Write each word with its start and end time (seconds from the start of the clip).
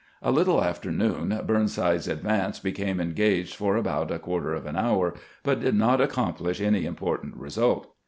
A 0.23 0.31
little 0.31 0.63
after 0.63 0.91
noon 0.91 1.39
Burnside's 1.45 2.07
advance 2.07 2.57
became 2.59 2.99
engaged 2.99 3.53
for 3.53 3.75
about 3.75 4.09
a 4.09 4.17
quarter 4.17 4.51
of 4.51 4.65
an 4.65 4.75
hour, 4.75 5.13
but 5.43 5.59
did 5.59 5.75
not 5.75 6.01
accomplish 6.01 6.59
any 6.59 6.85
important 6.87 7.35
result. 7.37 7.85